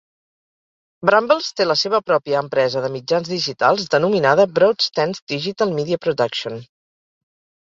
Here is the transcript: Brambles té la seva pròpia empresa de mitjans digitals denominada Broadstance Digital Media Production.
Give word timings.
Brambles 1.09 1.49
té 1.59 1.67
la 1.67 1.75
seva 1.81 1.99
pròpia 2.07 2.41
empresa 2.45 2.83
de 2.85 2.89
mitjans 2.95 3.29
digitals 3.35 3.85
denominada 3.97 4.47
Broadstance 4.57 5.23
Digital 5.35 5.77
Media 5.83 6.01
Production. 6.09 6.59